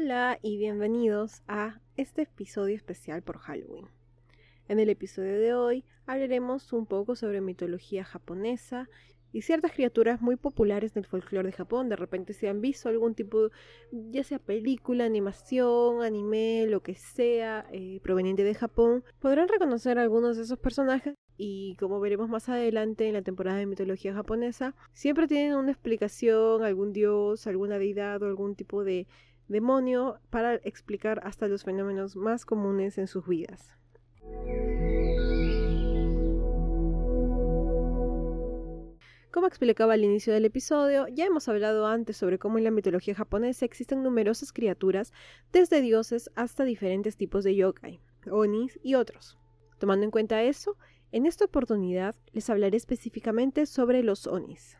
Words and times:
Hola 0.00 0.38
y 0.42 0.58
bienvenidos 0.58 1.42
a 1.48 1.80
este 1.96 2.22
episodio 2.22 2.76
especial 2.76 3.20
por 3.22 3.38
Halloween. 3.38 3.88
En 4.68 4.78
el 4.78 4.90
episodio 4.90 5.40
de 5.40 5.54
hoy 5.54 5.84
hablaremos 6.06 6.72
un 6.72 6.86
poco 6.86 7.16
sobre 7.16 7.40
mitología 7.40 8.04
japonesa 8.04 8.88
y 9.32 9.42
ciertas 9.42 9.72
criaturas 9.72 10.20
muy 10.20 10.36
populares 10.36 10.94
del 10.94 11.04
folclore 11.04 11.48
de 11.48 11.52
Japón. 11.52 11.88
De 11.88 11.96
repente 11.96 12.32
si 12.32 12.46
han 12.46 12.60
visto 12.60 12.88
algún 12.88 13.16
tipo, 13.16 13.50
ya 13.90 14.22
sea 14.22 14.38
película, 14.38 15.04
animación, 15.04 16.04
anime, 16.04 16.66
lo 16.68 16.80
que 16.80 16.94
sea, 16.94 17.66
eh, 17.72 17.98
proveniente 18.00 18.44
de 18.44 18.54
Japón, 18.54 19.02
podrán 19.18 19.48
reconocer 19.48 19.98
algunos 19.98 20.36
de 20.36 20.44
esos 20.44 20.60
personajes 20.60 21.14
y 21.36 21.76
como 21.76 21.98
veremos 21.98 22.28
más 22.28 22.48
adelante 22.48 23.08
en 23.08 23.14
la 23.14 23.22
temporada 23.22 23.58
de 23.58 23.66
mitología 23.66 24.14
japonesa, 24.14 24.76
siempre 24.92 25.26
tienen 25.26 25.54
una 25.54 25.72
explicación, 25.72 26.62
algún 26.62 26.92
dios, 26.92 27.48
alguna 27.48 27.78
deidad 27.78 28.22
o 28.22 28.26
algún 28.26 28.54
tipo 28.54 28.84
de 28.84 29.08
demonio 29.48 30.20
para 30.30 30.54
explicar 30.54 31.20
hasta 31.24 31.48
los 31.48 31.64
fenómenos 31.64 32.16
más 32.16 32.44
comunes 32.44 32.98
en 32.98 33.06
sus 33.06 33.26
vidas. 33.26 33.78
Como 39.30 39.46
explicaba 39.46 39.92
al 39.92 40.04
inicio 40.04 40.32
del 40.32 40.46
episodio, 40.46 41.06
ya 41.08 41.26
hemos 41.26 41.48
hablado 41.48 41.86
antes 41.86 42.16
sobre 42.16 42.38
cómo 42.38 42.58
en 42.58 42.64
la 42.64 42.70
mitología 42.70 43.14
japonesa 43.14 43.66
existen 43.66 44.02
numerosas 44.02 44.52
criaturas, 44.52 45.12
desde 45.52 45.82
dioses 45.82 46.30
hasta 46.34 46.64
diferentes 46.64 47.16
tipos 47.16 47.44
de 47.44 47.54
yokai, 47.54 48.00
onis 48.30 48.80
y 48.82 48.94
otros. 48.94 49.38
Tomando 49.78 50.04
en 50.04 50.10
cuenta 50.10 50.42
eso, 50.42 50.76
en 51.12 51.26
esta 51.26 51.44
oportunidad 51.44 52.16
les 52.32 52.50
hablaré 52.50 52.76
específicamente 52.76 53.66
sobre 53.66 54.02
los 54.02 54.26
onis. 54.26 54.76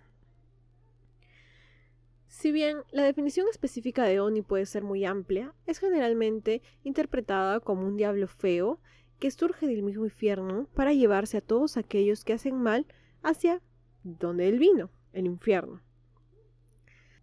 Si 2.29 2.53
bien 2.53 2.83
la 2.93 3.05
definición 3.05 3.47
específica 3.51 4.05
de 4.05 4.21
Oni 4.21 4.43
puede 4.43 4.67
ser 4.67 4.85
muy 4.85 5.05
amplia, 5.05 5.55
es 5.67 5.79
generalmente 5.79 6.63
interpretada 6.85 7.59
como 7.59 7.87
un 7.87 7.97
diablo 7.97 8.29
feo 8.29 8.81
que 9.19 9.31
surge 9.31 9.67
del 9.67 9.83
mismo 9.83 10.05
infierno 10.05 10.69
para 10.75 10.93
llevarse 10.93 11.39
a 11.39 11.41
todos 11.41 11.77
aquellos 11.77 12.25
que 12.25 12.35
hacen 12.35 12.57
mal 12.57 12.87
hacia 13.23 13.63
donde 14.05 14.47
él 14.47 14.59
vino, 14.59 14.91
el 15.13 15.27
infierno. 15.27 15.83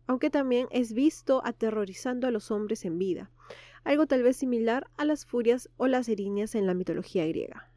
Aunque 0.08 0.30
también 0.30 0.68
es 0.72 0.94
visto 0.94 1.42
aterrorizando 1.46 2.28
a 2.28 2.32
los 2.32 2.52
hombres 2.52 2.84
en 2.84 2.98
vida, 2.98 3.32
algo 3.84 4.08
tal 4.08 4.24
vez 4.24 4.38
similar 4.38 4.90
a 4.98 5.06
las 5.06 5.26
furias 5.26 5.70
o 5.78 5.88
las 5.88 6.10
erinias 6.10 6.56
en 6.56 6.66
la 6.66 6.74
mitología 6.74 7.26
griega. 7.28 7.72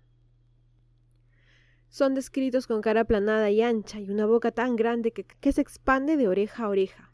Son 1.91 2.15
descritos 2.15 2.67
con 2.67 2.81
cara 2.81 3.03
aplanada 3.03 3.51
y 3.51 3.63
ancha 3.63 4.01
y 4.01 4.11
una 4.11 4.27
boca 4.27 4.51
tan 4.51 4.77
grande 4.77 5.13
que, 5.13 5.25
que 5.25 5.53
se 5.53 5.61
expande 5.61 6.17
de 6.17 6.29
oreja 6.29 6.65
a 6.65 6.69
oreja. 6.69 7.08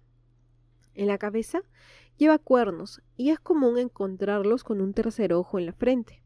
En 0.95 1.09
la 1.09 1.19
cabeza 1.19 1.63
lleva 2.17 2.39
cuernos 2.39 3.03
y 3.17 3.31
es 3.31 3.41
común 3.41 3.79
encontrarlos 3.79 4.65
con 4.65 4.81
un 4.81 4.95
tercer 4.95 5.33
ojo 5.33 5.59
en 5.59 5.67
la 5.67 5.73
frente. 5.73 6.23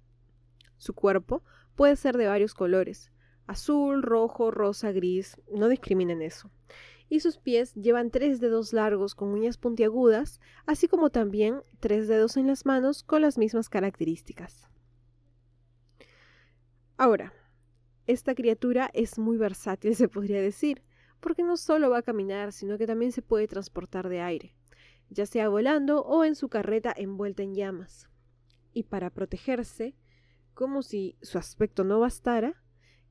Su 0.77 0.95
cuerpo 0.95 1.43
puede 1.75 1.97
ser 1.97 2.17
de 2.17 2.27
varios 2.27 2.55
colores, 2.55 3.11
azul, 3.47 4.03
rojo, 4.03 4.51
rosa, 4.51 4.93
gris, 4.93 5.41
no 5.53 5.69
discriminen 5.69 6.23
eso. 6.23 6.51
Y 7.09 7.21
sus 7.21 7.39
pies 7.39 7.75
llevan 7.75 8.11
tres 8.11 8.39
dedos 8.39 8.73
largos 8.75 9.15
con 9.15 9.31
uñas 9.31 9.57
puntiagudas, 9.57 10.41
así 10.67 10.89
como 10.89 11.09
también 11.09 11.63
tres 11.81 12.07
dedos 12.07 12.37
en 12.37 12.47
las 12.47 12.67
manos 12.67 13.03
con 13.03 13.23
las 13.23 13.39
mismas 13.39 13.71
características. 13.71 14.69
Ahora, 16.99 17.33
esta 18.07 18.35
criatura 18.35 18.91
es 18.93 19.19
muy 19.19 19.39
versátil, 19.39 19.95
se 19.97 20.09
podría 20.09 20.43
decir, 20.43 20.83
porque 21.21 21.43
no 21.43 21.57
solo 21.57 21.91
va 21.91 21.99
a 21.99 22.03
caminar, 22.03 22.53
sino 22.53 22.77
que 22.77 22.87
también 22.87 23.13
se 23.13 23.23
puede 23.23 23.49
transportar 23.49 24.09
de 24.09 24.21
aire, 24.21 24.55
ya 25.11 25.27
sea 25.27 25.49
volando 25.49 26.03
o 26.03 26.25
en 26.25 26.35
su 26.35 26.49
carreta 26.49 26.93
envuelta 26.97 27.43
en 27.43 27.55
llamas. 27.55 28.09
Y 28.73 28.85
para 28.85 29.11
protegerse, 29.11 29.95
como 30.55 30.83
si 30.83 31.17
su 31.23 31.39
aspecto 31.39 31.85
no 31.85 32.01
bastara, 32.01 32.63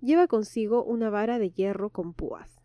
lleva 0.02 0.28
consigo 0.28 0.84
una 0.84 1.10
vara 1.10 1.40
de 1.40 1.52
hierro 1.52 1.90
con 1.90 2.14
púas. 2.14 2.58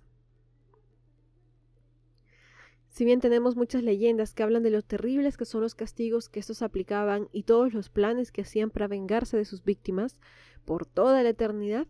Si 2.91 3.07
bien 3.07 3.21
tenemos 3.21 3.57
muchas 3.57 3.83
leyendas 3.83 4.35
que 4.35 4.43
hablan 4.43 4.63
de 4.63 4.71
lo 4.71 4.83
terribles 4.83 5.39
que 5.39 5.47
son 5.47 5.63
los 5.63 5.75
castigos 5.75 6.29
que 6.29 6.41
estos 6.41 6.61
aplicaban 6.61 7.29
y 7.33 7.45
todos 7.45 7.73
los 7.73 7.89
planes 7.89 8.31
que 8.31 8.43
hacían 8.43 8.69
para 8.69 8.87
vengarse 8.87 9.39
de 9.39 9.47
sus 9.47 9.65
víctimas 9.65 10.19
por 10.67 10.85
toda 10.85 11.23
la 11.23 11.31
eternidad, 11.31 11.87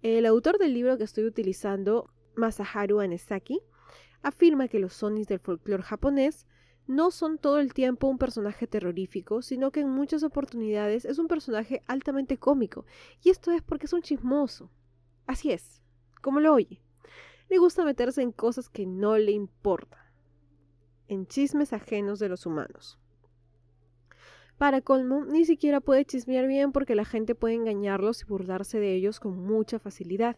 el 0.00 0.24
autor 0.24 0.58
del 0.58 0.72
libro 0.72 0.96
que 0.96 1.04
estoy 1.04 1.24
utilizando, 1.24 2.10
Masaharu 2.34 3.00
Anesaki, 3.00 3.60
afirma 4.26 4.66
que 4.66 4.80
los 4.80 5.00
Onis 5.04 5.28
del 5.28 5.38
folclore 5.38 5.84
japonés 5.84 6.46
no 6.88 7.12
son 7.12 7.38
todo 7.38 7.60
el 7.60 7.72
tiempo 7.72 8.08
un 8.08 8.18
personaje 8.18 8.66
terrorífico, 8.66 9.40
sino 9.40 9.70
que 9.70 9.80
en 9.80 9.88
muchas 9.88 10.24
oportunidades 10.24 11.04
es 11.04 11.18
un 11.18 11.28
personaje 11.28 11.84
altamente 11.86 12.36
cómico, 12.36 12.86
y 13.22 13.30
esto 13.30 13.52
es 13.52 13.62
porque 13.62 13.86
es 13.86 13.92
un 13.92 14.02
chismoso. 14.02 14.68
Así 15.26 15.52
es, 15.52 15.80
como 16.22 16.40
lo 16.40 16.52
oye. 16.52 16.82
Le 17.48 17.58
gusta 17.58 17.84
meterse 17.84 18.20
en 18.20 18.32
cosas 18.32 18.68
que 18.68 18.84
no 18.84 19.16
le 19.16 19.30
importan, 19.30 20.02
en 21.06 21.28
chismes 21.28 21.72
ajenos 21.72 22.18
de 22.18 22.28
los 22.28 22.46
humanos. 22.46 22.98
Para 24.58 24.80
colmo, 24.80 25.24
ni 25.24 25.44
siquiera 25.44 25.80
puede 25.80 26.04
chismear 26.04 26.48
bien 26.48 26.72
porque 26.72 26.96
la 26.96 27.04
gente 27.04 27.36
puede 27.36 27.54
engañarlos 27.54 28.22
y 28.22 28.24
burlarse 28.24 28.80
de 28.80 28.92
ellos 28.94 29.20
con 29.20 29.38
mucha 29.38 29.78
facilidad. 29.78 30.36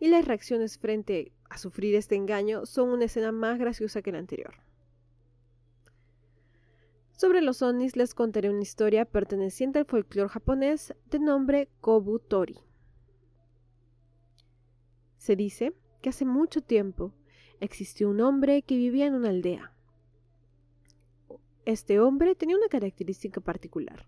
Y 0.00 0.08
las 0.08 0.24
reacciones 0.24 0.78
frente 0.78 1.32
a 1.48 1.58
sufrir 1.58 1.94
este 1.94 2.16
engaño 2.16 2.66
son 2.66 2.90
una 2.90 3.04
escena 3.04 3.32
más 3.32 3.58
graciosa 3.58 4.02
que 4.02 4.12
la 4.12 4.18
anterior. 4.18 4.54
Sobre 7.16 7.42
los 7.42 7.62
Onis 7.62 7.96
les 7.96 8.12
contaré 8.12 8.50
una 8.50 8.62
historia 8.62 9.04
perteneciente 9.04 9.78
al 9.78 9.84
folclore 9.84 10.28
japonés 10.28 10.94
de 11.10 11.20
nombre 11.20 11.68
Kobu 11.80 12.18
Tori. 12.18 12.58
Se 15.16 15.36
dice 15.36 15.74
que 16.02 16.08
hace 16.10 16.24
mucho 16.24 16.60
tiempo 16.60 17.14
existió 17.60 18.10
un 18.10 18.20
hombre 18.20 18.62
que 18.62 18.76
vivía 18.76 19.06
en 19.06 19.14
una 19.14 19.30
aldea. 19.30 19.72
Este 21.64 21.98
hombre 22.00 22.34
tenía 22.34 22.56
una 22.56 22.68
característica 22.68 23.40
particular. 23.40 24.06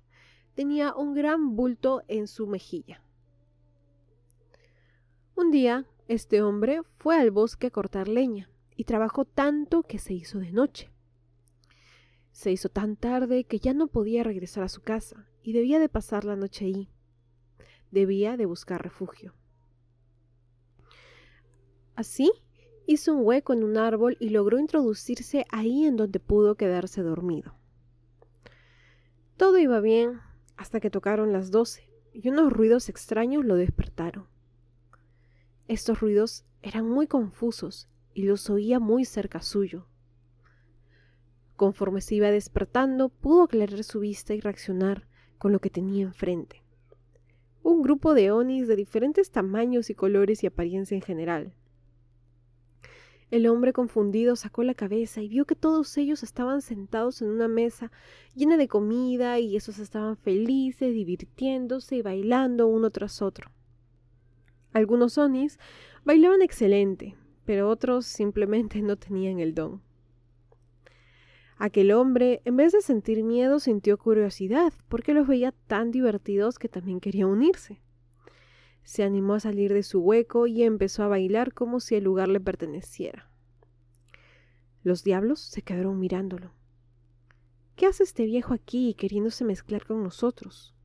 Tenía 0.54 0.94
un 0.94 1.14
gran 1.14 1.54
bulto 1.54 2.02
en 2.08 2.26
su 2.26 2.46
mejilla. 2.46 3.05
Un 5.36 5.50
día, 5.50 5.84
este 6.08 6.40
hombre 6.40 6.80
fue 6.96 7.20
al 7.20 7.30
bosque 7.30 7.66
a 7.66 7.70
cortar 7.70 8.08
leña 8.08 8.48
y 8.74 8.84
trabajó 8.84 9.26
tanto 9.26 9.82
que 9.82 9.98
se 9.98 10.14
hizo 10.14 10.38
de 10.38 10.50
noche. 10.50 10.90
Se 12.32 12.50
hizo 12.50 12.70
tan 12.70 12.96
tarde 12.96 13.44
que 13.44 13.58
ya 13.58 13.74
no 13.74 13.86
podía 13.86 14.22
regresar 14.22 14.64
a 14.64 14.70
su 14.70 14.80
casa 14.80 15.28
y 15.42 15.52
debía 15.52 15.78
de 15.78 15.90
pasar 15.90 16.24
la 16.24 16.36
noche 16.36 16.64
ahí. 16.64 16.88
Debía 17.90 18.38
de 18.38 18.46
buscar 18.46 18.82
refugio. 18.82 19.34
Así 21.96 22.32
hizo 22.86 23.14
un 23.14 23.26
hueco 23.26 23.52
en 23.52 23.62
un 23.62 23.76
árbol 23.76 24.16
y 24.18 24.30
logró 24.30 24.58
introducirse 24.58 25.44
ahí 25.50 25.84
en 25.84 25.96
donde 25.96 26.18
pudo 26.18 26.54
quedarse 26.54 27.02
dormido. 27.02 27.54
Todo 29.36 29.58
iba 29.58 29.80
bien 29.80 30.18
hasta 30.56 30.80
que 30.80 30.88
tocaron 30.88 31.34
las 31.34 31.50
doce 31.50 31.90
y 32.14 32.26
unos 32.30 32.50
ruidos 32.50 32.88
extraños 32.88 33.44
lo 33.44 33.56
despertaron. 33.56 34.34
Estos 35.68 35.98
ruidos 35.98 36.44
eran 36.62 36.88
muy 36.88 37.08
confusos 37.08 37.88
y 38.14 38.22
los 38.22 38.48
oía 38.50 38.78
muy 38.78 39.04
cerca 39.04 39.42
suyo. 39.42 39.88
Conforme 41.56 42.00
se 42.00 42.14
iba 42.14 42.30
despertando, 42.30 43.08
pudo 43.08 43.42
aclarar 43.42 43.82
su 43.82 43.98
vista 43.98 44.32
y 44.32 44.40
reaccionar 44.40 45.08
con 45.38 45.52
lo 45.52 45.58
que 45.58 45.70
tenía 45.70 46.04
enfrente. 46.04 46.62
Un 47.64 47.82
grupo 47.82 48.14
de 48.14 48.30
onis 48.30 48.68
de 48.68 48.76
diferentes 48.76 49.32
tamaños 49.32 49.90
y 49.90 49.94
colores 49.96 50.44
y 50.44 50.46
apariencia 50.46 50.94
en 50.94 51.02
general. 51.02 51.52
El 53.32 53.48
hombre 53.48 53.72
confundido 53.72 54.36
sacó 54.36 54.62
la 54.62 54.74
cabeza 54.74 55.20
y 55.20 55.28
vio 55.28 55.46
que 55.46 55.56
todos 55.56 55.96
ellos 55.96 56.22
estaban 56.22 56.62
sentados 56.62 57.22
en 57.22 57.28
una 57.28 57.48
mesa 57.48 57.90
llena 58.36 58.56
de 58.56 58.68
comida 58.68 59.40
y 59.40 59.56
esos 59.56 59.80
estaban 59.80 60.16
felices, 60.16 60.94
divirtiéndose 60.94 61.96
y 61.96 62.02
bailando 62.02 62.68
uno 62.68 62.90
tras 62.90 63.20
otro. 63.20 63.50
Algunos 64.76 65.16
onis 65.16 65.58
bailaban 66.04 66.42
excelente, 66.42 67.16
pero 67.46 67.70
otros 67.70 68.04
simplemente 68.04 68.82
no 68.82 68.96
tenían 68.96 69.38
el 69.38 69.54
don. 69.54 69.80
Aquel 71.56 71.92
hombre, 71.92 72.42
en 72.44 72.58
vez 72.58 72.72
de 72.72 72.82
sentir 72.82 73.24
miedo, 73.24 73.58
sintió 73.58 73.96
curiosidad, 73.96 74.74
porque 74.88 75.14
los 75.14 75.26
veía 75.26 75.52
tan 75.66 75.92
divertidos 75.92 76.58
que 76.58 76.68
también 76.68 77.00
quería 77.00 77.26
unirse. 77.26 77.80
Se 78.82 79.02
animó 79.02 79.32
a 79.32 79.40
salir 79.40 79.72
de 79.72 79.82
su 79.82 80.00
hueco 80.00 80.46
y 80.46 80.62
empezó 80.62 81.04
a 81.04 81.08
bailar 81.08 81.54
como 81.54 81.80
si 81.80 81.94
el 81.94 82.04
lugar 82.04 82.28
le 82.28 82.40
perteneciera. 82.40 83.30
Los 84.82 85.04
diablos 85.04 85.40
se 85.40 85.62
quedaron 85.62 85.98
mirándolo. 85.98 86.52
¿Qué 87.76 87.86
hace 87.86 88.02
este 88.02 88.26
viejo 88.26 88.52
aquí 88.52 88.92
queriéndose 88.92 89.42
mezclar 89.42 89.86
con 89.86 90.02
nosotros? 90.02 90.75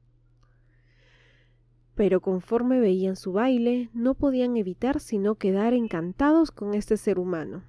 Pero 2.01 2.19
conforme 2.19 2.80
veían 2.80 3.15
su 3.15 3.31
baile, 3.31 3.92
no 3.94 4.15
podían 4.15 4.57
evitar 4.57 5.00
sino 5.00 5.36
quedar 5.36 5.75
encantados 5.75 6.50
con 6.50 6.74
este 6.74 6.98
ser 6.98 7.19
humano. 7.19 7.63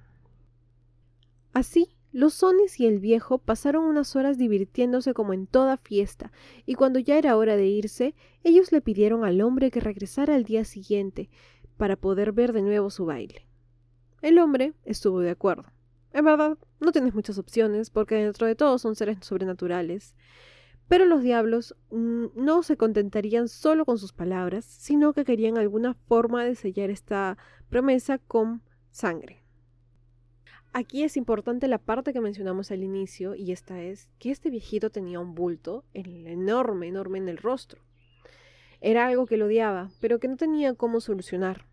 Así, 1.53 1.89
Los 2.11 2.33
Sonis 2.33 2.79
y 2.79 2.87
el 2.87 2.97
viejo 2.97 3.37
pasaron 3.37 3.83
unas 3.83 4.15
horas 4.15 4.39
divirtiéndose 4.39 5.13
como 5.13 5.33
en 5.33 5.45
toda 5.45 5.77
fiesta, 5.77 6.31
y 6.65 6.73
cuando 6.73 6.97
ya 6.97 7.19
era 7.19 7.37
hora 7.37 7.55
de 7.55 7.67
irse, 7.67 8.15
ellos 8.43 8.71
le 8.71 8.81
pidieron 8.81 9.23
al 9.23 9.39
hombre 9.39 9.69
que 9.69 9.81
regresara 9.81 10.33
al 10.33 10.45
día 10.45 10.65
siguiente 10.65 11.29
para 11.77 11.95
poder 11.95 12.31
ver 12.31 12.53
de 12.53 12.63
nuevo 12.63 12.89
su 12.89 13.05
baile. 13.05 13.45
El 14.23 14.39
hombre 14.39 14.73
estuvo 14.83 15.19
de 15.19 15.29
acuerdo. 15.29 15.65
En 16.11 16.25
verdad, 16.25 16.57
no 16.79 16.91
tienes 16.91 17.13
muchas 17.13 17.37
opciones, 17.37 17.91
porque 17.91 18.15
dentro 18.15 18.47
de 18.47 18.55
todo 18.55 18.79
son 18.79 18.95
seres 18.95 19.19
sobrenaturales. 19.21 20.15
Pero 20.93 21.05
los 21.05 21.23
diablos 21.23 21.75
mm, 21.89 22.25
no 22.35 22.61
se 22.61 22.77
contentarían 22.77 23.47
solo 23.47 23.83
con 23.83 23.97
sus 23.97 24.13
palabras, 24.13 24.63
sino 24.63 25.11
que 25.13 25.25
querían 25.25 25.57
alguna 25.57 25.95
forma 25.95 26.45
de 26.45 26.53
sellar 26.53 26.91
esta 26.91 27.39
promesa 27.67 28.19
con 28.19 28.61
sangre. 28.91 29.41
Aquí 30.71 31.01
es 31.01 31.17
importante 31.17 31.67
la 31.67 31.79
parte 31.79 32.13
que 32.13 32.21
mencionamos 32.21 32.69
al 32.69 32.83
inicio, 32.83 33.33
y 33.33 33.53
esta 33.53 33.81
es 33.81 34.11
que 34.19 34.29
este 34.29 34.51
viejito 34.51 34.91
tenía 34.91 35.19
un 35.19 35.33
bulto 35.33 35.83
enorme, 35.95 36.89
enorme 36.89 37.17
en 37.17 37.27
el 37.27 37.37
rostro. 37.37 37.81
Era 38.79 39.07
algo 39.07 39.25
que 39.25 39.37
lo 39.37 39.47
odiaba, 39.47 39.89
pero 39.99 40.19
que 40.19 40.27
no 40.27 40.37
tenía 40.37 40.75
cómo 40.75 41.01
solucionar. 41.01 41.65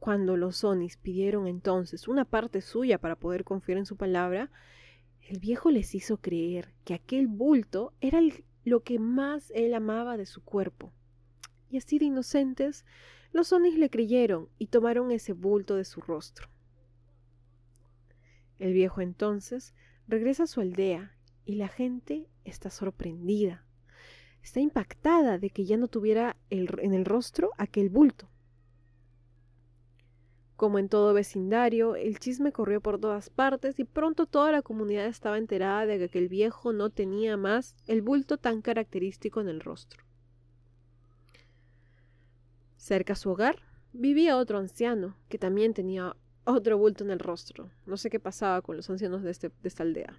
Cuando 0.00 0.36
los 0.36 0.58
Sonis 0.58 0.98
pidieron 0.98 1.46
entonces 1.46 2.08
una 2.08 2.26
parte 2.26 2.60
suya 2.60 2.98
para 2.98 3.16
poder 3.16 3.42
confiar 3.42 3.78
en 3.78 3.86
su 3.86 3.96
palabra, 3.96 4.50
el 5.28 5.38
viejo 5.38 5.70
les 5.70 5.94
hizo 5.94 6.18
creer 6.18 6.74
que 6.84 6.94
aquel 6.94 7.28
bulto 7.28 7.94
era 8.00 8.20
lo 8.64 8.82
que 8.82 8.98
más 8.98 9.50
él 9.54 9.74
amaba 9.74 10.16
de 10.16 10.26
su 10.26 10.42
cuerpo. 10.42 10.92
Y 11.70 11.78
así 11.78 11.98
de 11.98 12.06
inocentes, 12.06 12.84
los 13.32 13.48
Sonis 13.48 13.78
le 13.78 13.90
creyeron 13.90 14.48
y 14.58 14.66
tomaron 14.66 15.10
ese 15.10 15.32
bulto 15.32 15.76
de 15.76 15.84
su 15.84 16.00
rostro. 16.00 16.48
El 18.58 18.72
viejo 18.74 19.00
entonces 19.00 19.74
regresa 20.06 20.44
a 20.44 20.46
su 20.46 20.60
aldea 20.60 21.16
y 21.44 21.56
la 21.56 21.68
gente 21.68 22.28
está 22.44 22.70
sorprendida. 22.70 23.66
Está 24.42 24.60
impactada 24.60 25.38
de 25.38 25.50
que 25.50 25.64
ya 25.64 25.78
no 25.78 25.88
tuviera 25.88 26.36
en 26.50 26.94
el 26.94 27.04
rostro 27.04 27.50
aquel 27.56 27.88
bulto. 27.88 28.28
Como 30.56 30.78
en 30.78 30.88
todo 30.88 31.12
vecindario, 31.12 31.96
el 31.96 32.18
chisme 32.20 32.52
corrió 32.52 32.80
por 32.80 33.00
todas 33.00 33.28
partes 33.28 33.78
y 33.80 33.84
pronto 33.84 34.26
toda 34.26 34.52
la 34.52 34.62
comunidad 34.62 35.06
estaba 35.06 35.38
enterada 35.38 35.84
de 35.86 35.98
que 35.98 36.04
aquel 36.04 36.28
viejo 36.28 36.72
no 36.72 36.90
tenía 36.90 37.36
más 37.36 37.74
el 37.86 38.02
bulto 38.02 38.36
tan 38.36 38.62
característico 38.62 39.40
en 39.40 39.48
el 39.48 39.60
rostro. 39.60 40.04
Cerca 42.76 43.14
a 43.14 43.16
su 43.16 43.30
hogar 43.30 43.62
vivía 43.92 44.36
otro 44.36 44.58
anciano 44.58 45.16
que 45.28 45.38
también 45.38 45.74
tenía 45.74 46.16
otro 46.44 46.78
bulto 46.78 47.02
en 47.02 47.10
el 47.10 47.18
rostro. 47.18 47.70
No 47.86 47.96
sé 47.96 48.10
qué 48.10 48.20
pasaba 48.20 48.62
con 48.62 48.76
los 48.76 48.88
ancianos 48.90 49.22
de, 49.22 49.30
este, 49.30 49.48
de 49.48 49.68
esta 49.68 49.82
aldea. 49.82 50.16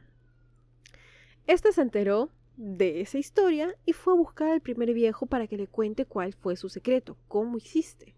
Este 1.47 1.71
se 1.71 1.81
enteró 1.81 2.29
de 2.57 3.01
esa 3.01 3.19
historia 3.19 3.75
y 3.85 3.93
fue 3.93 4.13
a 4.13 4.17
buscar 4.17 4.49
al 4.49 4.61
primer 4.61 4.93
viejo 4.93 5.27
para 5.27 5.47
que 5.47 5.57
le 5.57 5.67
cuente 5.67 6.05
cuál 6.05 6.33
fue 6.33 6.55
su 6.55 6.69
secreto, 6.69 7.17
cómo 7.27 7.57
hiciste. 7.57 8.14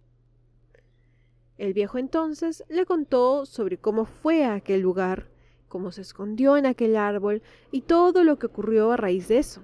El 1.57 1.73
viejo 1.73 1.97
entonces 1.97 2.63
le 2.69 2.85
contó 2.85 3.45
sobre 3.45 3.77
cómo 3.77 4.05
fue 4.05 4.45
a 4.45 4.53
aquel 4.53 4.81
lugar, 4.81 5.29
cómo 5.67 5.91
se 5.91 6.01
escondió 6.01 6.55
en 6.55 6.65
aquel 6.65 6.95
árbol 6.95 7.41
y 7.71 7.81
todo 7.81 8.23
lo 8.23 8.37
que 8.37 8.45
ocurrió 8.45 8.91
a 8.91 8.97
raíz 8.97 9.27
de 9.27 9.39
eso. 9.39 9.63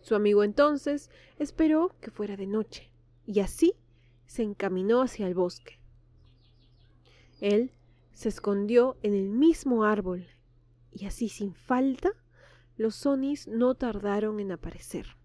Su 0.00 0.14
amigo 0.14 0.44
entonces 0.44 1.10
esperó 1.38 1.94
que 2.00 2.10
fuera 2.10 2.36
de 2.36 2.46
noche 2.46 2.90
y 3.26 3.40
así 3.40 3.74
se 4.26 4.42
encaminó 4.42 5.02
hacia 5.02 5.26
el 5.26 5.34
bosque. 5.34 5.80
Él 7.40 7.72
se 8.12 8.28
escondió 8.28 8.96
en 9.02 9.14
el 9.14 9.28
mismo 9.28 9.84
árbol 9.84 10.26
y 10.92 11.06
así 11.06 11.28
sin 11.28 11.54
falta 11.54 12.12
los 12.76 12.94
sonis 12.94 13.48
no 13.48 13.74
tardaron 13.74 14.38
en 14.38 14.52
aparecer. 14.52 15.17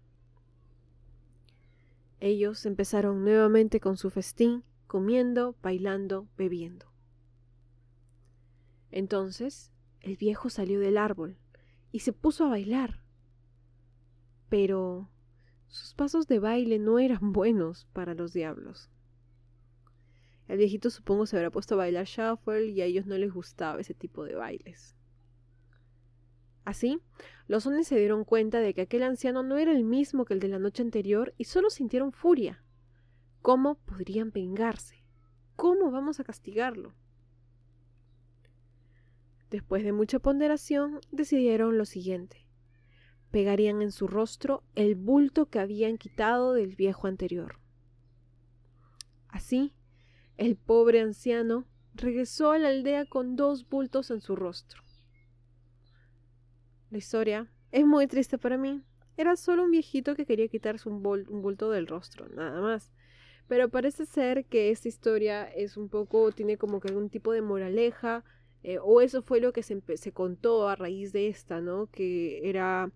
Ellos 2.20 2.64
empezaron 2.66 3.24
nuevamente 3.24 3.80
con 3.80 3.96
su 3.96 4.10
festín, 4.10 4.64
comiendo, 4.86 5.56
bailando, 5.62 6.28
bebiendo. 6.36 6.86
Entonces 8.90 9.72
el 10.00 10.16
viejo 10.16 10.50
salió 10.50 10.78
del 10.78 10.98
árbol 10.98 11.36
y 11.90 12.00
se 12.00 12.12
puso 12.12 12.44
a 12.44 12.50
bailar. 12.50 13.00
Pero 14.48 15.08
sus 15.66 15.94
pasos 15.94 16.28
de 16.28 16.38
baile 16.38 16.78
no 16.78 16.98
eran 16.98 17.32
buenos 17.32 17.86
para 17.92 18.14
los 18.14 18.32
diablos. 18.32 18.90
El 20.46 20.58
viejito 20.58 20.90
supongo 20.90 21.26
se 21.26 21.36
habrá 21.36 21.50
puesto 21.50 21.74
a 21.74 21.78
bailar 21.78 22.04
shuffle 22.04 22.66
y 22.66 22.82
a 22.82 22.84
ellos 22.84 23.06
no 23.06 23.16
les 23.16 23.32
gustaba 23.32 23.80
ese 23.80 23.94
tipo 23.94 24.24
de 24.24 24.34
bailes. 24.34 24.94
Así, 26.64 27.00
los 27.46 27.66
hombres 27.66 27.86
se 27.86 27.98
dieron 27.98 28.24
cuenta 28.24 28.60
de 28.60 28.72
que 28.72 28.82
aquel 28.82 29.02
anciano 29.02 29.42
no 29.42 29.58
era 29.58 29.72
el 29.72 29.84
mismo 29.84 30.24
que 30.24 30.34
el 30.34 30.40
de 30.40 30.48
la 30.48 30.58
noche 30.58 30.82
anterior 30.82 31.34
y 31.36 31.44
solo 31.44 31.68
sintieron 31.68 32.12
furia. 32.12 32.62
¿Cómo 33.42 33.74
podrían 33.74 34.32
vengarse? 34.32 35.04
¿Cómo 35.56 35.90
vamos 35.90 36.20
a 36.20 36.24
castigarlo? 36.24 36.94
Después 39.50 39.84
de 39.84 39.92
mucha 39.92 40.18
ponderación, 40.18 41.00
decidieron 41.12 41.76
lo 41.76 41.84
siguiente. 41.84 42.46
Pegarían 43.30 43.82
en 43.82 43.92
su 43.92 44.08
rostro 44.08 44.62
el 44.74 44.94
bulto 44.94 45.46
que 45.46 45.58
habían 45.58 45.98
quitado 45.98 46.54
del 46.54 46.76
viejo 46.76 47.06
anterior. 47.06 47.58
Así, 49.28 49.74
el 50.38 50.56
pobre 50.56 51.00
anciano 51.00 51.66
regresó 51.94 52.52
a 52.52 52.58
la 52.58 52.68
aldea 52.68 53.04
con 53.04 53.36
dos 53.36 53.68
bultos 53.68 54.10
en 54.10 54.20
su 54.20 54.34
rostro. 54.34 54.83
La 56.94 56.98
historia 56.98 57.48
es 57.72 57.84
muy 57.84 58.06
triste 58.06 58.38
para 58.38 58.56
mí. 58.56 58.80
Era 59.16 59.34
solo 59.34 59.64
un 59.64 59.72
viejito 59.72 60.14
que 60.14 60.26
quería 60.26 60.46
quitarse 60.46 60.88
un, 60.88 61.02
bulto 61.02 61.68
del 61.72 61.88
rostro, 61.88 62.28
nada 62.28 62.60
más. 62.60 62.92
Pero 63.48 63.68
parece 63.68 64.06
ser 64.06 64.44
que 64.44 64.70
esta 64.70 64.86
historia 64.86 65.42
es 65.42 65.76
un 65.76 65.88
poco, 65.88 66.30
tiene 66.30 66.56
como 66.56 66.78
que 66.78 66.86
algún 66.86 67.10
tipo 67.10 67.32
de 67.32 67.42
moraleja, 67.42 68.22
eh, 68.62 68.78
o 68.80 69.00
eso 69.00 69.22
fue 69.22 69.40
lo 69.40 69.52
que 69.52 69.64
se, 69.64 70.12
contó 70.12 70.68
a 70.68 70.76
raíz 70.76 71.12
de 71.12 71.26
esta, 71.26 71.60
¿no? 71.60 71.88
Que 71.90 72.48
era 72.48 72.92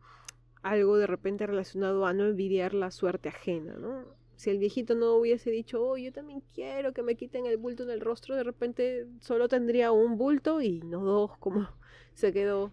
algo 0.62 0.97
de 0.97 1.09
repente 1.09 1.45
relacionado 1.49 2.07
a 2.07 2.12
no 2.12 2.25
envidiar 2.25 2.75
la 2.75 2.93
suerte 2.93 3.31
ajena, 3.31 3.78
¿no? 3.78 4.05
si 4.37 4.50
el 4.50 4.59
viejito 4.59 4.95
no 4.95 5.14
hubiese 5.14 5.50
dicho, 5.50 5.85
oh, 5.85 5.97
yo 5.97 6.12
también 6.12 6.45
quiero 6.55 6.93
que 6.93 7.02
me 7.02 7.17
quiten 7.17 7.47
el 7.47 7.57
bulto 7.57 7.83
en 7.83 7.90
el 7.90 8.00
rostro, 8.00 8.37
de 8.37 8.45
repente 8.45 9.09
solo 9.21 9.49
tendría 9.49 9.90
un 9.90 10.17
bulto 10.17 10.61
y 10.61 10.83
no 10.83 11.02
dos, 11.02 11.37
como 11.38 11.69
se 12.14 12.33
quedó. 12.33 12.71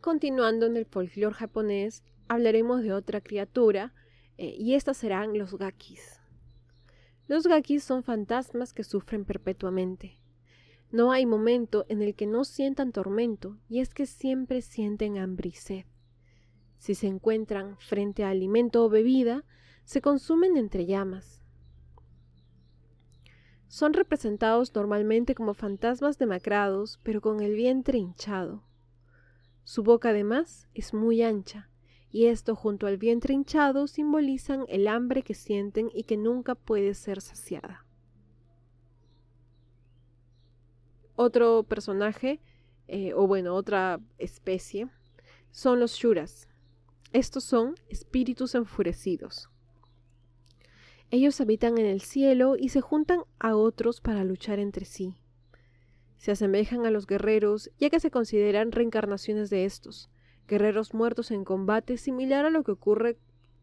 Continuando 0.00 0.64
en 0.64 0.78
el 0.78 0.86
folclore 0.86 1.34
japonés, 1.34 2.02
hablaremos 2.26 2.82
de 2.82 2.94
otra 2.94 3.20
criatura, 3.20 3.92
eh, 4.38 4.54
y 4.58 4.74
estas 4.74 4.96
serán 4.96 5.36
los 5.36 5.58
gakis. 5.58 6.20
Los 7.28 7.46
gakis 7.46 7.84
son 7.84 8.02
fantasmas 8.02 8.72
que 8.72 8.82
sufren 8.82 9.26
perpetuamente. 9.26 10.16
No 10.90 11.12
hay 11.12 11.26
momento 11.26 11.84
en 11.90 12.00
el 12.00 12.14
que 12.14 12.26
no 12.26 12.44
sientan 12.44 12.92
tormento, 12.92 13.58
y 13.68 13.80
es 13.80 13.92
que 13.92 14.06
siempre 14.06 14.62
sienten 14.62 15.18
hambre 15.18 15.50
y 15.50 15.52
sed. 15.52 15.84
Si 16.78 16.94
se 16.94 17.06
encuentran 17.06 17.76
frente 17.78 18.24
a 18.24 18.30
alimento 18.30 18.82
o 18.82 18.88
bebida, 18.88 19.44
se 19.84 20.00
consumen 20.00 20.56
entre 20.56 20.86
llamas. 20.86 21.44
Son 23.68 23.92
representados 23.92 24.74
normalmente 24.74 25.34
como 25.34 25.52
fantasmas 25.52 26.16
demacrados, 26.16 26.98
pero 27.02 27.20
con 27.20 27.40
el 27.40 27.54
vientre 27.54 27.98
hinchado. 27.98 28.64
Su 29.64 29.82
boca 29.82 30.10
además 30.10 30.68
es 30.74 30.94
muy 30.94 31.22
ancha, 31.22 31.68
y 32.10 32.26
esto 32.26 32.56
junto 32.56 32.86
al 32.86 32.98
vientre 32.98 33.34
hinchado 33.34 33.86
simbolizan 33.86 34.64
el 34.68 34.88
hambre 34.88 35.22
que 35.22 35.34
sienten 35.34 35.90
y 35.94 36.04
que 36.04 36.16
nunca 36.16 36.54
puede 36.54 36.94
ser 36.94 37.20
saciada. 37.20 37.84
Otro 41.14 41.64
personaje, 41.64 42.40
eh, 42.88 43.12
o 43.14 43.26
bueno, 43.26 43.54
otra 43.54 44.00
especie, 44.18 44.88
son 45.50 45.78
los 45.78 45.92
Shuras. 45.92 46.48
Estos 47.12 47.44
son 47.44 47.74
espíritus 47.88 48.54
enfurecidos. 48.54 49.50
Ellos 51.10 51.40
habitan 51.40 51.76
en 51.76 51.86
el 51.86 52.00
cielo 52.00 52.56
y 52.56 52.68
se 52.68 52.80
juntan 52.80 53.24
a 53.38 53.56
otros 53.56 54.00
para 54.00 54.24
luchar 54.24 54.60
entre 54.60 54.84
sí. 54.84 55.19
Se 56.20 56.32
asemejan 56.32 56.84
a 56.84 56.90
los 56.90 57.06
guerreros, 57.06 57.70
ya 57.78 57.88
que 57.88 57.98
se 57.98 58.10
consideran 58.10 58.72
reencarnaciones 58.72 59.48
de 59.48 59.64
estos, 59.64 60.10
guerreros 60.46 60.92
muertos 60.92 61.30
en 61.30 61.44
combate, 61.44 61.96
similar 61.96 62.44
a 62.44 62.50
lo 62.50 62.62
que 62.62 62.72
ocurre 62.72 63.16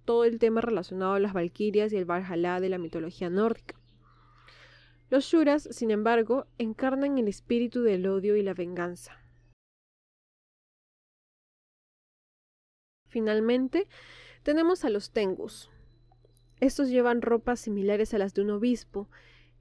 todo 0.05 0.25
el 0.25 0.39
tema 0.39 0.61
relacionado 0.61 1.13
a 1.13 1.19
las 1.19 1.33
Valquirias 1.33 1.93
y 1.93 1.97
el 1.97 2.09
Valhalla 2.09 2.59
de 2.59 2.69
la 2.69 2.79
mitología 2.79 3.29
nórdica. 3.29 3.75
Los 5.11 5.25
Shuras, 5.25 5.69
sin 5.69 5.91
embargo, 5.91 6.47
encarnan 6.57 7.19
el 7.19 7.27
espíritu 7.27 7.83
del 7.83 8.07
odio 8.07 8.35
y 8.35 8.41
la 8.41 8.55
venganza. 8.55 9.19
Finalmente, 13.07 13.87
Tenemos 14.47 14.85
a 14.85 14.89
los 14.89 15.11
tengus. 15.11 15.69
Estos 16.61 16.87
llevan 16.87 17.21
ropas 17.21 17.59
similares 17.59 18.13
a 18.13 18.17
las 18.17 18.33
de 18.33 18.43
un 18.43 18.51
obispo, 18.51 19.09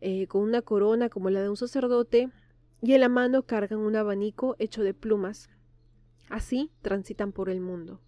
eh, 0.01 0.29
con 0.29 0.43
una 0.43 0.63
corona 0.63 1.09
como 1.09 1.29
la 1.29 1.43
de 1.43 1.49
un 1.49 1.57
sacerdote, 1.57 2.31
y 2.83 2.93
en 2.95 3.01
la 3.01 3.09
mano 3.09 3.43
cargan 3.43 3.81
un 3.81 3.97
abanico 3.97 4.57
hecho 4.59 4.83
de 4.83 4.95
plumas. 4.95 5.49
Así 6.29 6.71
transitan 6.83 7.33
por 7.33 7.49
el 7.49 7.61
mundo. 7.61 8.01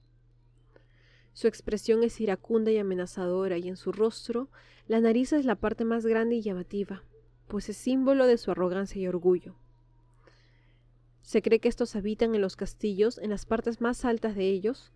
Su 1.33 1.47
expresión 1.47 2.03
es 2.03 2.21
iracunda 2.21 2.71
y 2.73 2.79
amenazadora, 2.79 3.59
y 3.59 3.69
en 3.69 3.77
su 3.77 3.93
rostro 3.93 4.49
la 4.89 5.01
nariz 5.01 5.33
es 5.33 5.45
la 5.45 5.55
parte 5.55 5.85
más 5.85 6.05
grande 6.05 6.37
y 6.37 6.43
llamativa, 6.43 7.05
pues 7.47 7.69
es 7.69 7.77
símbolo 7.77 8.27
de 8.27 8.39
su 8.39 8.51
arrogancia 8.51 9.01
y 9.01 9.07
orgullo. 9.07 9.55
Se 11.23 11.43
cree 11.43 11.61
que 11.61 11.69
estos 11.69 11.95
habitan 11.95 12.35
en 12.35 12.41
los 12.41 12.57
castillos, 12.57 13.19
en 13.19 13.31
las 13.31 13.47
partes 13.47 13.81
más 13.81 14.05
altas 14.05 14.35
de 14.35 14.49
ellos, 14.49 14.93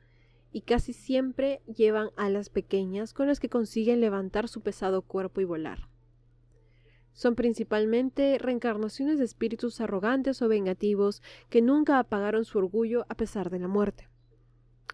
y 0.50 0.62
casi 0.62 0.92
siempre 0.92 1.60
llevan 1.66 2.10
alas 2.16 2.48
pequeñas 2.48 3.14
con 3.14 3.26
las 3.26 3.38
que 3.38 3.48
consiguen 3.48 4.00
levantar 4.00 4.48
su 4.48 4.62
pesado 4.62 5.02
cuerpo 5.02 5.40
y 5.40 5.44
volar. 5.44 5.91
Son 7.12 7.34
principalmente 7.34 8.38
reencarnaciones 8.38 9.18
de 9.18 9.24
espíritus 9.24 9.80
arrogantes 9.80 10.40
o 10.42 10.48
vengativos 10.48 11.22
que 11.50 11.62
nunca 11.62 11.98
apagaron 11.98 12.44
su 12.44 12.58
orgullo 12.58 13.04
a 13.08 13.14
pesar 13.14 13.50
de 13.50 13.58
la 13.58 13.68
muerte, 13.68 14.08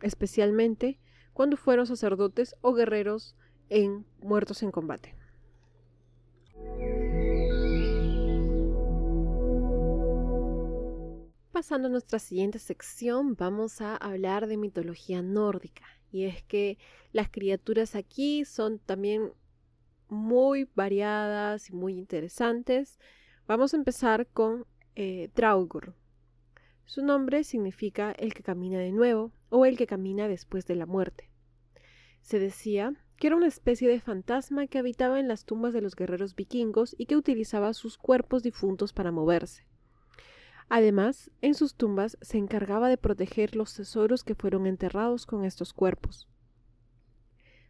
especialmente 0.03 0.99
cuando 1.33 1.57
fueron 1.57 1.87
sacerdotes 1.87 2.57
o 2.61 2.73
guerreros 2.73 3.37
en 3.69 4.05
muertos 4.21 4.63
en 4.63 4.71
combate. 4.71 5.15
Pasando 11.53 11.89
a 11.89 11.91
nuestra 11.91 12.21
siguiente 12.21 12.61
sección, 12.61 13.35
vamos 13.35 13.81
a 13.81 13.97
hablar 13.97 14.47
de 14.47 14.57
mitología 14.57 15.23
nórdica. 15.23 15.85
Y 16.13 16.25
es 16.25 16.43
que 16.45 16.79
las 17.13 17.29
criaturas 17.31 17.97
aquí 17.97 18.45
son 18.45 18.79
también 18.79 19.33
muy 20.09 20.69
variadas 20.75 21.71
y 21.71 21.75
muy 21.75 21.95
interesantes. 21.95 22.99
Vamos 23.47 23.75
a 23.75 23.77
empezar 23.77 24.27
con 24.27 24.67
eh, 24.95 25.31
Draugr. 25.35 25.95
Su 26.85 27.05
nombre 27.05 27.45
significa 27.45 28.13
el 28.13 28.33
que 28.33 28.43
camina 28.43 28.79
de 28.79 28.93
nuevo 28.93 29.33
o 29.51 29.67
el 29.67 29.77
que 29.77 29.87
camina 29.87 30.27
después 30.29 30.67
de 30.67 30.75
la 30.75 30.87
muerte. 30.87 31.31
Se 32.21 32.39
decía 32.39 32.95
que 33.17 33.27
era 33.27 33.37
una 33.37 33.47
especie 33.47 33.89
de 33.89 34.01
fantasma 34.01 34.67
que 34.67 34.79
habitaba 34.79 35.19
en 35.21 35.29
las 35.29 35.45
tumbas 35.45 35.73
de 35.73 35.81
los 35.81 35.97
guerreros 35.97 36.35
vikingos 36.35 36.95
y 36.99 37.07
que 37.07 37.17
utilizaba 37.17 37.75
sus 37.75 37.99
cuerpos 37.99 38.43
difuntos 38.43 38.93
para 38.93 39.13
moverse. 39.13 39.67
Además, 40.69 41.31
en 41.41 41.55
sus 41.55 41.75
tumbas 41.75 42.19
se 42.21 42.39
encargaba 42.39 42.89
de 42.89 42.99
proteger 42.99 43.57
los 43.57 43.75
tesoros 43.75 44.23
que 44.23 44.35
fueron 44.35 44.67
enterrados 44.67 45.27
con 45.27 45.45
estos 45.45 45.73
cuerpos. 45.73 46.29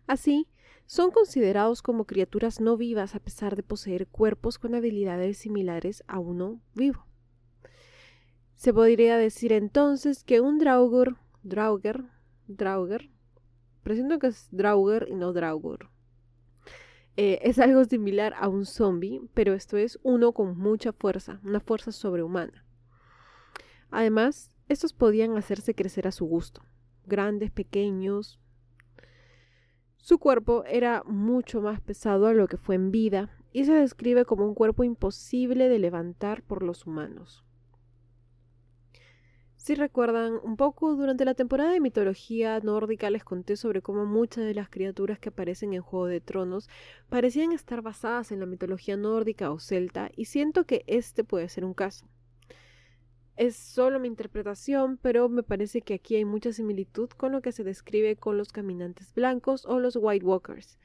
Así, 0.06 0.48
son 0.88 1.10
considerados 1.10 1.82
como 1.82 2.06
criaturas 2.06 2.62
no 2.62 2.78
vivas 2.78 3.14
a 3.14 3.20
pesar 3.20 3.56
de 3.56 3.62
poseer 3.62 4.06
cuerpos 4.06 4.58
con 4.58 4.74
habilidades 4.74 5.36
similares 5.36 6.02
a 6.08 6.18
uno 6.18 6.62
vivo. 6.74 7.06
Se 8.56 8.72
podría 8.72 9.18
decir 9.18 9.52
entonces 9.52 10.24
que 10.24 10.40
un 10.40 10.58
Draugr, 10.58 11.18
Drauger, 11.42 12.04
Drauger, 12.46 13.10
Presiento 13.82 14.18
que 14.18 14.28
es 14.28 14.48
Draugr 14.50 15.06
y 15.08 15.14
no 15.14 15.34
Draugr. 15.34 15.90
Eh, 17.16 17.38
es 17.42 17.58
algo 17.58 17.84
similar 17.84 18.34
a 18.38 18.48
un 18.48 18.64
zombie, 18.64 19.20
pero 19.34 19.52
esto 19.52 19.76
es 19.76 19.98
uno 20.02 20.32
con 20.32 20.56
mucha 20.56 20.94
fuerza, 20.94 21.38
una 21.44 21.60
fuerza 21.60 21.92
sobrehumana. 21.92 22.64
Además, 23.90 24.52
estos 24.68 24.94
podían 24.94 25.36
hacerse 25.36 25.74
crecer 25.74 26.06
a 26.06 26.12
su 26.12 26.24
gusto, 26.24 26.62
grandes, 27.06 27.50
pequeños. 27.50 28.40
Su 30.08 30.18
cuerpo 30.18 30.64
era 30.64 31.02
mucho 31.04 31.60
más 31.60 31.82
pesado 31.82 32.28
a 32.28 32.32
lo 32.32 32.48
que 32.48 32.56
fue 32.56 32.76
en 32.76 32.90
vida 32.90 33.28
y 33.52 33.66
se 33.66 33.74
describe 33.74 34.24
como 34.24 34.46
un 34.46 34.54
cuerpo 34.54 34.82
imposible 34.82 35.68
de 35.68 35.78
levantar 35.78 36.40
por 36.40 36.62
los 36.62 36.86
humanos. 36.86 37.44
Si 39.56 39.74
recuerdan 39.74 40.40
un 40.42 40.56
poco, 40.56 40.96
durante 40.96 41.26
la 41.26 41.34
temporada 41.34 41.72
de 41.72 41.80
mitología 41.80 42.58
nórdica 42.60 43.10
les 43.10 43.22
conté 43.22 43.58
sobre 43.58 43.82
cómo 43.82 44.06
muchas 44.06 44.46
de 44.46 44.54
las 44.54 44.70
criaturas 44.70 45.18
que 45.18 45.28
aparecen 45.28 45.74
en 45.74 45.82
Juego 45.82 46.06
de 46.06 46.22
Tronos 46.22 46.70
parecían 47.10 47.52
estar 47.52 47.82
basadas 47.82 48.32
en 48.32 48.40
la 48.40 48.46
mitología 48.46 48.96
nórdica 48.96 49.50
o 49.50 49.58
celta, 49.58 50.10
y 50.16 50.24
siento 50.24 50.64
que 50.64 50.84
este 50.86 51.22
puede 51.22 51.50
ser 51.50 51.66
un 51.66 51.74
caso. 51.74 52.06
Es 53.38 53.54
solo 53.54 54.00
mi 54.00 54.08
interpretación, 54.08 54.98
pero 55.00 55.28
me 55.28 55.44
parece 55.44 55.80
que 55.80 55.94
aquí 55.94 56.16
hay 56.16 56.24
mucha 56.24 56.52
similitud 56.52 57.08
con 57.10 57.30
lo 57.30 57.40
que 57.40 57.52
se 57.52 57.62
describe 57.62 58.16
con 58.16 58.36
los 58.36 58.50
caminantes 58.50 59.14
blancos 59.14 59.64
o 59.64 59.78
los 59.78 59.94
White 59.94 60.26
Walkers. 60.26 60.76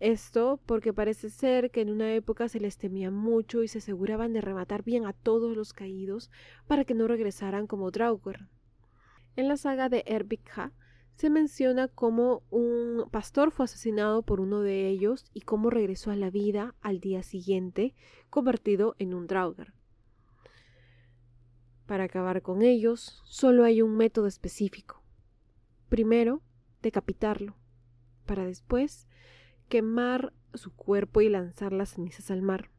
Esto 0.00 0.58
porque 0.64 0.94
parece 0.94 1.28
ser 1.28 1.70
que 1.70 1.82
en 1.82 1.90
una 1.90 2.14
época 2.14 2.48
se 2.48 2.60
les 2.60 2.78
temía 2.78 3.10
mucho 3.10 3.62
y 3.62 3.68
se 3.68 3.76
aseguraban 3.76 4.32
de 4.32 4.40
rematar 4.40 4.82
bien 4.84 5.04
a 5.04 5.12
todos 5.12 5.54
los 5.54 5.74
caídos 5.74 6.30
para 6.66 6.86
que 6.86 6.94
no 6.94 7.06
regresaran 7.08 7.66
como 7.66 7.90
Draugr. 7.90 8.48
En 9.36 9.48
la 9.48 9.58
saga 9.58 9.90
de 9.90 10.02
Erbikha 10.06 10.72
se 11.16 11.28
menciona 11.28 11.88
cómo 11.88 12.42
un 12.48 13.04
pastor 13.10 13.50
fue 13.50 13.64
asesinado 13.64 14.22
por 14.22 14.40
uno 14.40 14.62
de 14.62 14.88
ellos 14.88 15.26
y 15.34 15.42
cómo 15.42 15.68
regresó 15.68 16.10
a 16.10 16.16
la 16.16 16.30
vida 16.30 16.74
al 16.80 17.00
día 17.00 17.22
siguiente, 17.22 17.94
convertido 18.30 18.96
en 18.98 19.12
un 19.12 19.26
Draugr. 19.26 19.74
Para 21.92 22.04
acabar 22.04 22.40
con 22.40 22.62
ellos, 22.62 23.20
solo 23.26 23.64
hay 23.64 23.82
un 23.82 23.98
método 23.98 24.26
específico. 24.26 25.02
Primero, 25.90 26.40
decapitarlo, 26.80 27.54
para 28.24 28.46
después 28.46 29.06
quemar 29.68 30.32
su 30.54 30.74
cuerpo 30.74 31.20
y 31.20 31.28
lanzar 31.28 31.74
las 31.74 31.90
cenizas 31.90 32.30
al 32.30 32.40
mar. 32.40 32.70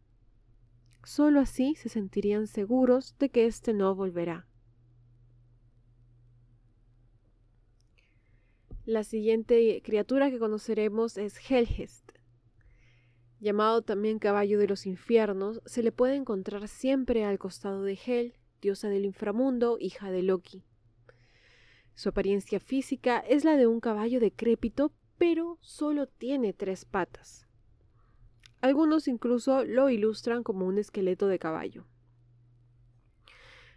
Solo 1.03 1.39
así 1.41 1.75
se 1.75 1.89
sentirían 1.89 2.48
seguros 2.48 3.15
de 3.20 3.29
que 3.29 3.46
éste 3.46 3.72
no 3.72 3.93
volverá. 3.93 4.48
La 8.84 9.03
siguiente 9.03 9.79
criatura 9.86 10.32
que 10.32 10.39
conoceremos 10.39 11.20
es 11.20 11.38
Helgest. 11.51 12.13
Llamado 13.39 13.84
también 13.84 14.17
caballo 14.17 14.58
de 14.58 14.67
los 14.67 14.88
infiernos, 14.88 15.62
se 15.67 15.84
le 15.84 15.91
puede 15.91 16.15
encontrar 16.15 16.67
siempre 16.67 17.25
al 17.25 17.38
costado 17.38 17.84
de 17.84 18.00
Hel, 18.03 18.39
diosa 18.63 18.89
del 18.89 19.05
inframundo, 19.05 19.77
hija 19.79 20.10
de 20.10 20.24
Loki. 20.24 20.63
Su 21.93 22.10
apariencia 22.10 22.60
física 22.60 23.20
es 23.20 23.43
la 23.43 23.55
de 23.58 23.67
un 23.67 23.79
caballo 23.79 24.20
decrépito 24.20 24.91
pero 25.17 25.58
solo 25.62 26.08
tiene 26.08 26.53
tres 26.53 26.86
patas. 26.86 27.48
Algunos 28.62 29.08
incluso 29.08 29.63
lo 29.63 29.89
ilustran 29.89 30.43
como 30.43 30.65
un 30.65 30.77
esqueleto 30.77 31.27
de 31.27 31.39
caballo. 31.39 31.86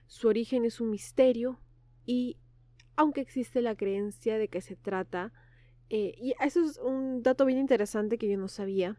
Su 0.06 0.28
origen 0.28 0.64
es 0.64 0.80
un 0.80 0.90
misterio 0.90 1.60
y 2.04 2.36
aunque 2.96 3.20
existe 3.20 3.62
la 3.62 3.76
creencia 3.76 4.38
de 4.38 4.48
que 4.48 4.60
se 4.60 4.76
trata, 4.76 5.32
eh, 5.90 6.14
y 6.16 6.34
eso 6.40 6.64
es 6.64 6.78
un 6.78 7.22
dato 7.22 7.44
bien 7.44 7.58
interesante 7.58 8.16
que 8.16 8.28
yo 8.28 8.38
no 8.38 8.48
sabía, 8.48 8.96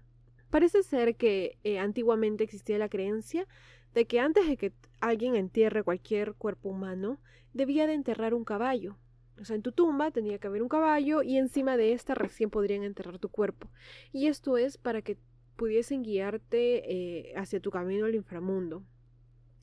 parece 0.50 0.84
ser 0.84 1.16
que 1.16 1.58
eh, 1.64 1.80
antiguamente 1.80 2.44
existía 2.44 2.78
la 2.78 2.90
creencia 2.90 3.48
de 3.98 4.06
que 4.06 4.20
antes 4.20 4.48
de 4.48 4.58
que 4.58 4.74
alguien 5.00 5.36
entierre 5.36 5.82
cualquier 5.82 6.36
cuerpo 6.36 6.70
humano, 6.70 7.20
debía 7.54 7.88
de 7.88 7.94
enterrar 7.94 8.36
un 8.36 8.46
caballo, 8.46 8.96
o 9.42 9.44
sea, 9.44 9.56
en 9.56 9.64
tu 9.64 9.72
tumba 9.72 10.12
tenía 10.12 10.38
que 10.38 10.46
haber 10.46 10.62
un 10.62 10.70
caballo 10.70 11.24
y 11.24 11.38
encima 11.38 11.78
de 11.78 11.94
esta 11.94 12.14
recién 12.14 12.52
podrían 12.52 12.84
enterrar 12.84 13.18
tu 13.18 13.30
cuerpo. 13.30 13.72
Y 14.14 14.28
esto 14.28 14.56
es 14.60 14.78
para 14.78 15.02
que 15.02 15.18
pudiesen 15.56 16.04
guiarte 16.04 16.84
eh, 16.92 17.34
hacia 17.36 17.60
tu 17.60 17.72
camino 17.72 18.06
al 18.06 18.14
inframundo. 18.14 18.84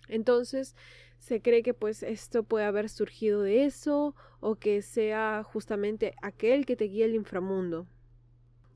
Entonces, 0.09 0.75
se 1.19 1.41
cree 1.41 1.63
que 1.63 1.73
pues 1.73 2.03
esto 2.03 2.43
puede 2.43 2.65
haber 2.65 2.89
surgido 2.89 3.41
de 3.41 3.65
eso 3.65 4.17
o 4.41 4.57
que 4.57 4.83
sea 4.83 5.45
justamente 5.45 6.17
aquel 6.23 6.67
que 6.67 6.75
te 6.75 6.87
guía 6.87 7.05
al 7.05 7.15
inframundo. 7.15 7.87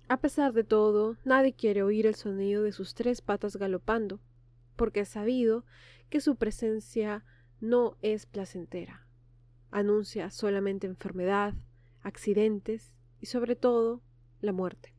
A 0.07 0.19
pesar 0.21 0.53
de 0.53 0.63
todo, 0.63 1.17
nadie 1.25 1.53
quiere 1.53 1.83
oír 1.83 2.07
el 2.07 2.15
sonido 2.15 2.63
de 2.63 2.71
sus 2.71 2.95
tres 2.95 3.23
patas 3.23 3.57
galopando, 3.57 4.21
porque 4.79 5.01
es 5.01 5.11
sabido 5.11 5.67
que 6.09 6.23
su 6.23 6.37
presencia 6.37 7.27
no 7.61 7.99
es 8.01 8.25
placentera 8.25 9.09
anuncia 9.71 10.31
solamente 10.31 10.87
enfermedad, 10.87 11.55
accidentes 12.03 12.95
y 13.21 13.27
sobre 13.27 13.57
todo 13.57 14.03
la 14.41 14.53
muerte. 14.53 14.95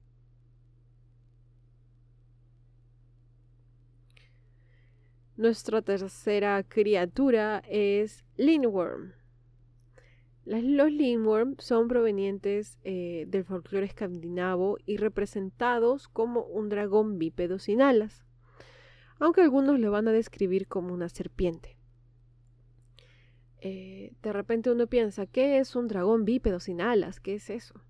Nuestra 5.37 5.81
tercera 5.81 6.61
criatura 6.63 7.63
es 7.69 8.25
Lindworm. 8.35 9.13
Los 10.43 10.91
Lindworm 10.91 11.55
son 11.59 11.87
provenientes 11.87 12.77
eh, 12.83 13.25
del 13.27 13.45
folclore 13.45 13.85
escandinavo 13.85 14.77
y 14.85 14.97
representados 14.97 16.07
como 16.07 16.41
un 16.41 16.69
dragón 16.69 17.19
bípedo 17.19 17.59
sin 17.59 17.81
alas, 17.81 18.25
aunque 19.19 19.41
algunos 19.41 19.79
lo 19.79 19.91
van 19.91 20.07
a 20.07 20.11
describir 20.11 20.67
como 20.67 20.93
una 20.93 21.09
serpiente. 21.09 21.77
Eh, 23.61 24.13
de 24.21 24.33
repente 24.33 24.71
uno 24.71 24.87
piensa, 24.87 25.25
¿qué 25.25 25.59
es 25.59 25.75
un 25.75 25.87
dragón 25.87 26.25
bípedo 26.25 26.59
sin 26.59 26.81
alas? 26.81 27.19
¿Qué 27.19 27.35
es 27.35 27.49
eso? 27.49 27.81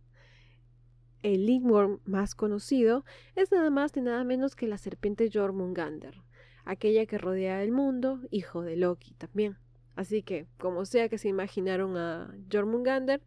el 1.24 1.46
Lingworm 1.46 2.00
más 2.06 2.36
conocido 2.36 3.04
es 3.36 3.52
nada 3.52 3.70
más 3.70 3.96
ni 3.96 4.02
nada 4.02 4.24
menos 4.24 4.56
que 4.56 4.68
la 4.68 4.78
serpiente 4.78 5.30
Jormungander, 5.32 6.22
aquella 6.66 7.06
que 7.06 7.18
rodea 7.18 7.64
el 7.64 7.72
mundo, 7.72 8.22
hijo 8.32 8.62
de 8.62 8.78
Loki 8.78 9.14
también. 9.16 9.58
Así 9.96 10.24
que, 10.24 10.48
como 10.58 10.86
sea 10.86 11.10
que 11.10 11.18
se 11.18 11.28
imaginaron 11.28 11.98
a 11.98 12.34
Jormungander, 12.52 13.22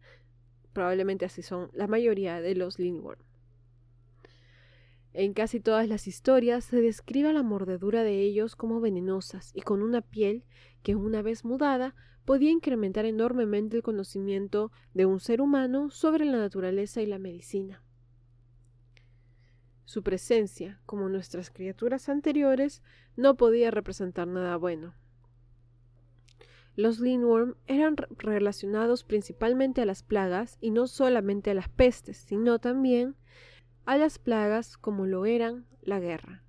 probablemente 0.73 1.25
así 1.25 1.43
son 1.43 1.69
la 1.73 1.87
mayoría 1.87 2.41
de 2.41 2.55
los 2.55 2.79
Lindworm. 2.79 3.21
En 5.13 5.33
casi 5.33 5.59
todas 5.59 5.87
las 5.87 6.07
historias 6.07 6.65
se 6.65 6.81
describe 6.81 7.31
la 7.33 7.43
mordedura 7.43 8.03
de 8.03 8.21
ellos 8.21 8.55
como 8.55 8.81
venenosas 8.81 9.51
y 9.53 9.61
con 9.61 9.83
una 9.83 10.01
piel 10.01 10.43
que 10.81 10.95
una 10.95 11.21
vez 11.21 11.45
mudada 11.45 11.95
podía 12.25 12.49
incrementar 12.49 13.05
enormemente 13.05 13.77
el 13.77 13.83
conocimiento 13.83 14.71
de 14.93 15.05
un 15.05 15.19
ser 15.19 15.39
humano 15.39 15.91
sobre 15.91 16.25
la 16.25 16.37
naturaleza 16.37 17.01
y 17.01 17.05
la 17.05 17.19
medicina. 17.19 17.83
Su 19.85 20.01
presencia, 20.01 20.81
como 20.87 21.09
nuestras 21.09 21.51
criaturas 21.51 22.09
anteriores, 22.09 22.81
no 23.15 23.35
podía 23.35 23.69
representar 23.69 24.27
nada 24.27 24.57
bueno. 24.57 24.95
Los 26.75 26.99
Lindworm 26.99 27.55
eran 27.67 27.95
relacionados 28.17 29.03
principalmente 29.03 29.81
a 29.81 29.85
las 29.85 30.01
plagas 30.01 30.57
y 30.59 30.71
no 30.71 30.87
solamente 30.87 31.51
a 31.51 31.53
las 31.53 31.69
pestes, 31.69 32.17
sino 32.17 32.57
también 32.57 33.15
a 33.85 33.97
las 33.97 34.19
plagas 34.19 34.77
como 34.77 35.05
lo 35.05 35.25
eran 35.25 35.65
la 35.81 35.99
guerra. 35.99 36.43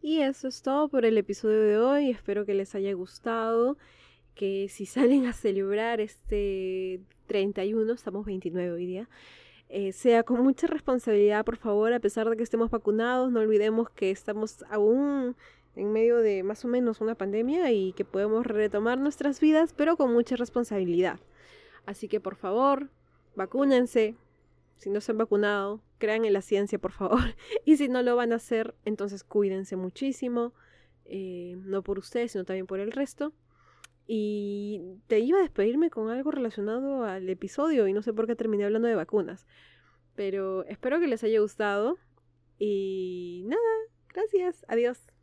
Y 0.00 0.20
eso 0.20 0.48
es 0.48 0.60
todo 0.60 0.88
por 0.88 1.06
el 1.06 1.16
episodio 1.16 1.62
de 1.62 1.78
hoy. 1.78 2.10
Espero 2.10 2.44
que 2.44 2.52
les 2.52 2.74
haya 2.74 2.92
gustado. 2.92 3.78
Que 4.34 4.68
si 4.68 4.84
salen 4.86 5.26
a 5.26 5.32
celebrar 5.32 6.00
este 6.00 7.00
31, 7.26 7.90
estamos 7.92 8.26
29 8.26 8.70
hoy 8.72 8.86
día, 8.86 9.08
eh, 9.70 9.92
sea 9.92 10.22
con 10.22 10.42
mucha 10.42 10.66
responsabilidad, 10.66 11.44
por 11.44 11.56
favor, 11.56 11.92
a 11.94 12.00
pesar 12.00 12.28
de 12.28 12.36
que 12.36 12.42
estemos 12.42 12.70
vacunados, 12.70 13.32
no 13.32 13.40
olvidemos 13.40 13.88
que 13.90 14.10
estamos 14.10 14.62
aún 14.68 15.36
en 15.76 15.92
medio 15.92 16.18
de 16.18 16.42
más 16.42 16.64
o 16.64 16.68
menos 16.68 17.00
una 17.00 17.14
pandemia 17.14 17.72
y 17.72 17.92
que 17.92 18.04
podemos 18.04 18.46
retomar 18.46 18.98
nuestras 18.98 19.40
vidas, 19.40 19.72
pero 19.72 19.96
con 19.96 20.12
mucha 20.12 20.36
responsabilidad. 20.36 21.18
Así 21.86 22.08
que 22.08 22.20
por 22.20 22.36
favor, 22.36 22.90
vacúnense. 23.34 24.16
Si 24.76 24.90
no 24.90 25.00
se 25.00 25.12
han 25.12 25.18
vacunado, 25.18 25.80
crean 25.98 26.24
en 26.24 26.32
la 26.32 26.42
ciencia, 26.42 26.78
por 26.78 26.92
favor. 26.92 27.20
Y 27.64 27.76
si 27.76 27.88
no 27.88 28.02
lo 28.02 28.16
van 28.16 28.32
a 28.32 28.36
hacer, 28.36 28.74
entonces 28.84 29.24
cuídense 29.24 29.76
muchísimo. 29.76 30.52
Eh, 31.06 31.56
no 31.64 31.82
por 31.82 31.98
ustedes, 31.98 32.32
sino 32.32 32.44
también 32.44 32.66
por 32.66 32.80
el 32.80 32.92
resto. 32.92 33.32
Y 34.06 34.98
te 35.06 35.20
iba 35.20 35.38
a 35.38 35.42
despedirme 35.42 35.90
con 35.90 36.10
algo 36.10 36.30
relacionado 36.30 37.04
al 37.04 37.28
episodio 37.28 37.88
y 37.88 37.92
no 37.92 38.02
sé 38.02 38.12
por 38.12 38.26
qué 38.26 38.36
terminé 38.36 38.64
hablando 38.64 38.88
de 38.88 38.94
vacunas. 38.94 39.46
Pero 40.14 40.64
espero 40.64 41.00
que 41.00 41.08
les 41.08 41.24
haya 41.24 41.40
gustado. 41.40 41.98
Y 42.58 43.44
nada, 43.46 43.62
gracias. 44.12 44.64
Adiós. 44.68 45.13